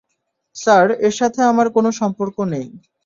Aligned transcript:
Sir 0.55 0.87
এর 1.05 1.13
সাথে 1.19 1.39
আমার 1.43 1.67
কোনও 1.75 1.91
সম্পর্ক 1.99 2.37
নেই। 2.53 2.67